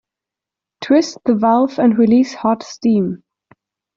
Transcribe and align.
Twist 0.83 1.19
the 1.25 1.35
valve 1.35 1.77
and 1.77 1.95
release 1.95 2.33
hot 2.33 2.63
steam. 2.63 3.21